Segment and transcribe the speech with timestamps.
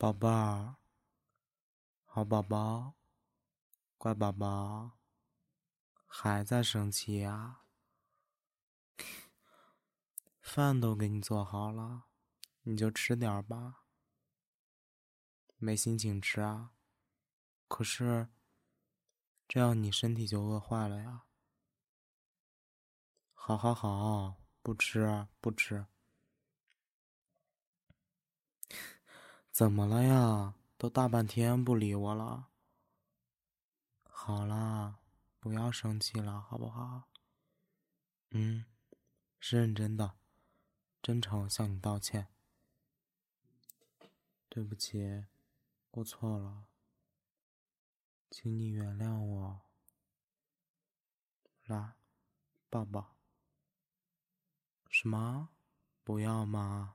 [0.00, 0.76] 宝贝儿，
[2.04, 2.94] 好宝宝，
[3.96, 4.92] 乖宝宝，
[6.06, 7.62] 还在生气呀？
[10.40, 12.04] 饭都给你做好了，
[12.62, 13.86] 你就吃点吧。
[15.56, 16.70] 没心情吃啊？
[17.66, 18.28] 可是，
[19.48, 21.24] 这样你身体就饿坏了呀。
[23.34, 25.88] 好好好，不吃不吃。
[29.58, 30.54] 怎么了呀？
[30.76, 32.46] 都大半天不理我了。
[34.04, 35.00] 好啦，
[35.40, 37.08] 不要生气了，好不好？
[38.30, 38.64] 嗯，
[39.40, 40.14] 是认真的，
[41.02, 42.28] 真诚向你道歉。
[44.48, 45.24] 对不起，
[45.90, 46.66] 我错了，
[48.30, 49.60] 请你原谅我。
[51.64, 51.94] 来，
[52.70, 53.16] 抱抱。
[54.88, 55.48] 什么？
[56.04, 56.94] 不要吗？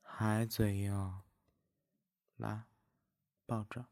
[0.00, 1.21] 还嘴硬？
[2.42, 2.64] 来，
[3.46, 3.86] 抱着。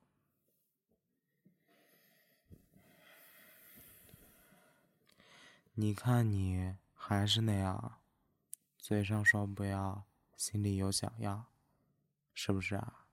[5.75, 8.01] 你看你还是那样，
[8.77, 10.05] 嘴上说不要，
[10.37, 11.47] 心里又想要，
[12.35, 13.07] 是不是啊？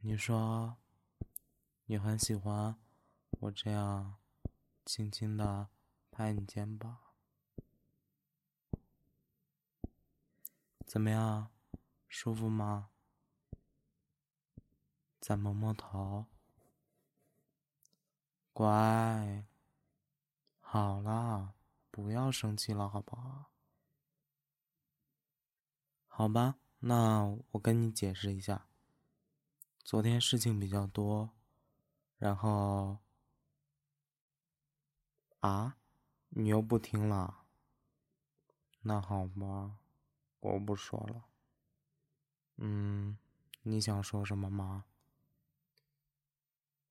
[0.00, 0.76] 你说，
[1.84, 2.76] 你很喜欢
[3.30, 4.18] 我这样
[4.84, 5.68] 轻轻的
[6.10, 6.98] 拍你肩膀，
[10.84, 11.50] 怎么样？
[12.08, 12.90] 舒服吗？
[15.20, 16.26] 再摸摸头，
[18.52, 19.44] 乖，
[20.60, 21.54] 好啦，
[21.90, 23.50] 不要生气了，好不好？
[26.06, 28.68] 好吧，那我跟你解释一下。
[29.82, 31.30] 昨天事情比较多，
[32.18, 32.98] 然后
[35.40, 35.76] 啊，
[36.28, 37.44] 你又不听了？
[38.82, 39.78] 那好吧，
[40.40, 41.24] 我不说了。
[42.56, 43.16] 嗯，
[43.62, 44.84] 你想说什么吗？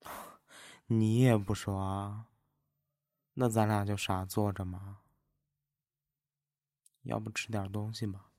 [0.86, 2.26] 你也不说啊？
[3.34, 5.00] 那咱俩就傻坐着嘛。
[7.02, 8.30] 要不吃点东西吧？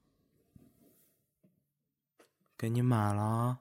[2.58, 3.60] 给你买了，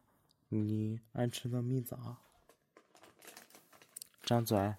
[0.49, 2.17] 你爱吃的蜜枣。
[4.23, 4.75] 张嘴，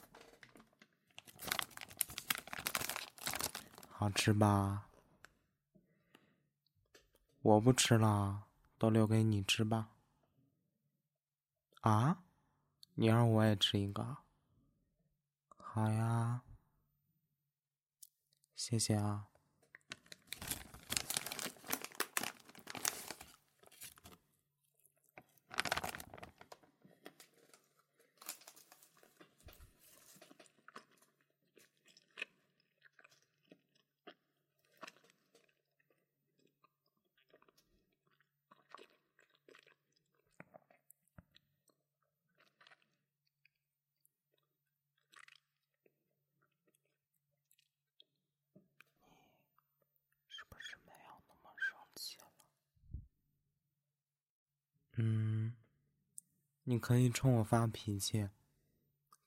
[3.90, 4.88] 好吃吧？
[7.42, 8.47] 我不吃了。
[8.78, 9.90] 都留给你吃吧。
[11.82, 12.24] 啊，
[12.96, 14.18] 你让我也吃一个。
[15.58, 16.42] 好呀，
[18.56, 19.28] 谢谢啊。
[55.00, 55.56] 嗯，
[56.63, 58.29] 你可以冲我发脾气，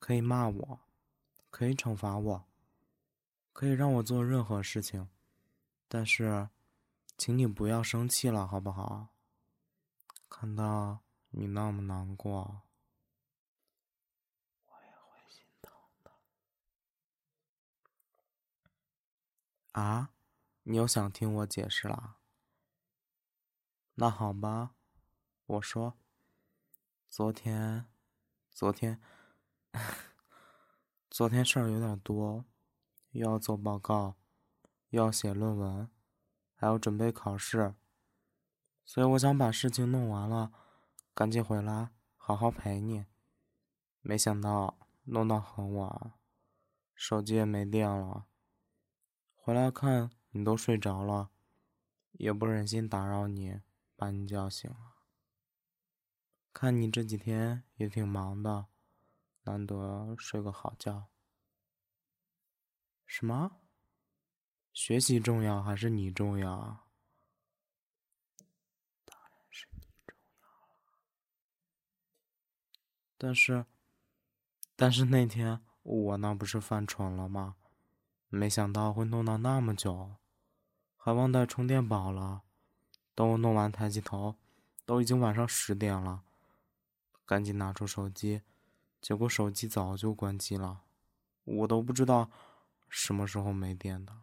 [0.00, 0.80] 可以骂我，
[1.48, 2.44] 可以惩罚我，
[3.52, 5.08] 可以让我做任何事情，
[5.86, 6.48] 但是，
[7.16, 9.10] 请你不要生气了，好不好？
[10.28, 12.62] 看到你那么难过，
[14.66, 16.10] 我也会心疼的。
[19.72, 20.10] 啊，
[20.70, 22.18] 你又想听我解释啦？
[23.94, 24.76] 那好吧。
[25.46, 25.98] 我说
[27.10, 27.86] ：“昨天，
[28.52, 29.00] 昨天，
[31.10, 32.44] 昨天事儿有点多，
[33.10, 34.14] 又要做报告，
[34.90, 35.90] 又要写论文，
[36.54, 37.74] 还要准备考试，
[38.84, 40.52] 所以我想把事情弄完了，
[41.12, 43.06] 赶紧回来好好陪你。
[44.02, 46.12] 没想到弄到很晚，
[46.94, 48.28] 手机也没电了。
[49.34, 51.30] 回来看你都睡着了，
[52.12, 53.60] 也不忍心打扰你，
[53.96, 54.96] 把你叫醒了。”
[56.52, 58.66] 看你这几天也挺忙的，
[59.42, 61.08] 难得睡个好觉。
[63.06, 63.60] 什么？
[64.72, 66.88] 学习重要还是你重要？
[69.04, 70.48] 当然是你重要。
[73.18, 73.66] 但是，
[74.76, 77.56] 但是那天我那不是犯蠢了吗？
[78.28, 80.14] 没想到会弄到那么久，
[81.02, 82.42] 还忘带充电宝了。
[83.14, 84.36] 等我弄完，抬起头，
[84.84, 86.22] 都已经晚上十点了。
[87.24, 88.42] 赶紧拿出手机，
[89.00, 90.82] 结果手机早就关机了，
[91.44, 92.30] 我都不知道
[92.90, 94.20] 什么时候没电的。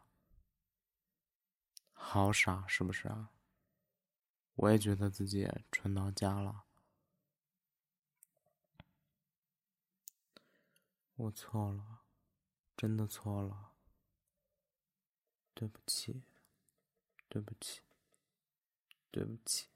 [1.93, 3.31] 好傻，是不是啊？
[4.53, 6.65] 我也觉得自己蠢到家了。
[11.15, 12.01] 我错了，
[12.75, 13.71] 真的错了，
[15.55, 16.21] 对不起，
[17.29, 17.81] 对不起，
[19.11, 19.67] 对不起，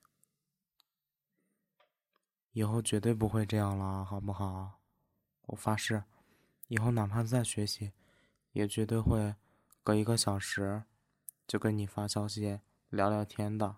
[2.51, 4.81] 以后绝对不会这样了，好不好？
[5.47, 6.03] 我发誓，
[6.67, 7.91] 以后哪怕再学习，
[8.51, 9.35] 也绝对会
[9.83, 10.83] 隔一个小时
[11.47, 13.77] 就跟你发消息聊聊天的，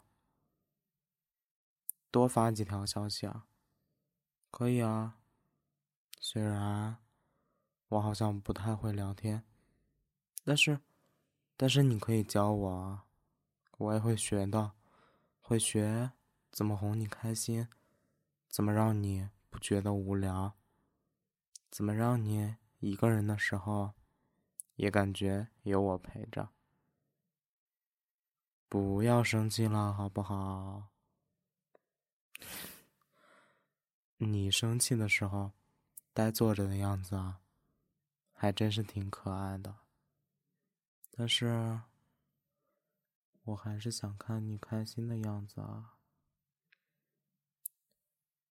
[2.12, 3.48] 多发几条消息啊，
[4.52, 5.20] 可以啊，
[6.20, 6.98] 虽然。
[7.90, 9.44] 我好像不太会聊天，
[10.44, 10.80] 但是，
[11.56, 13.06] 但是你可以教我啊，
[13.84, 14.72] 我也会学的，
[15.42, 16.14] 会学
[16.52, 17.68] 怎么哄你开心，
[18.48, 20.54] 怎么让你不觉得无聊，
[21.70, 23.94] 怎么让你一个人的时候
[24.76, 26.50] 也感觉有我陪着。
[28.70, 30.88] 不要生气了，好不好？
[34.16, 35.52] 你生气的时候，
[36.14, 37.42] 呆坐着的样子啊。
[38.32, 39.74] 还真是挺可爱的，
[41.12, 41.80] 但是，
[43.44, 45.98] 我还是想看你开心的样子啊！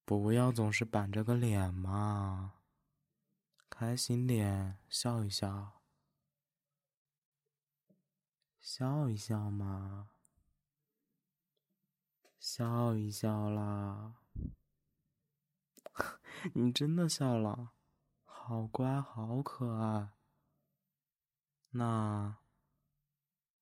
[0.04, 2.54] 不要总是板着个脸嘛，
[3.70, 5.80] 开心点，笑一笑，
[8.60, 10.10] 笑一笑嘛，
[12.38, 14.16] 笑一笑啦！
[16.52, 17.72] 你真的笑了。
[18.24, 20.10] 好乖，好可爱。
[21.70, 22.36] 那，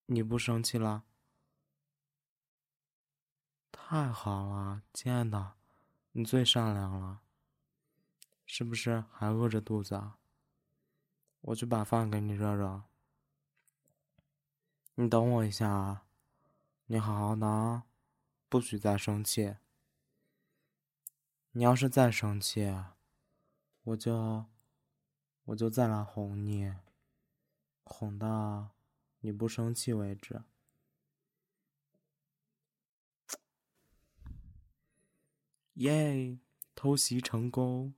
[0.07, 1.05] 你不生气了？
[3.91, 5.55] 太好了，亲爱的，
[6.13, 7.23] 你最善良了。
[8.47, 10.17] 是不是还饿着肚子啊？
[11.41, 12.85] 我去把饭给你热热。
[14.95, 16.05] 你等我一下啊！
[16.87, 17.83] 你好好的啊，
[18.49, 19.57] 不许再生气。
[21.51, 22.73] 你要是再生气，
[23.83, 24.45] 我就。
[25.47, 26.73] 我就再来哄你，
[27.83, 28.69] 哄到
[29.19, 30.45] 你不生气为止。
[35.81, 36.37] 耶，
[36.75, 37.95] 偷袭成功！